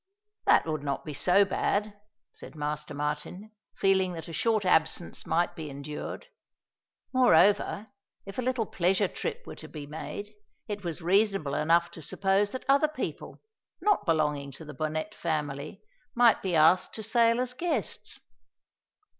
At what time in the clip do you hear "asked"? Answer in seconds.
16.55-16.95